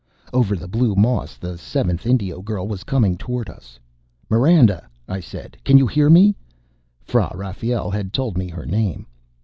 Over 0.33 0.55
the 0.55 0.67
blue 0.67 0.95
moss 0.95 1.37
the 1.37 1.59
seventh 1.59 2.07
Indio 2.07 2.41
girl 2.41 2.67
was 2.67 2.83
coming 2.83 3.17
toward 3.19 3.51
us. 3.51 3.77
"Miranda!" 4.31 4.81
I 5.07 5.19
said. 5.19 5.57
"Can 5.63 5.77
you 5.77 5.85
hear 5.85 6.09
me?" 6.09 6.35
Fra 7.03 7.31
Rafael 7.35 7.91
had 7.91 8.11
told 8.11 8.35
me 8.35 8.49
her 8.49 8.65
name. 8.65 9.05